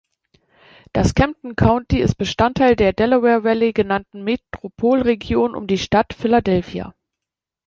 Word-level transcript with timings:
Das 0.93 1.13
Camden 1.13 1.55
County 1.55 1.99
ist 1.99 2.15
Bestandteil 2.15 2.75
der 2.75 2.91
Delaware 2.91 3.43
Valley 3.43 3.71
genannten 3.71 4.23
Metropolregion 4.23 5.53
um 5.55 5.67
die 5.67 5.77
Stadt 5.77 6.13
Philadelphia. 6.15 6.95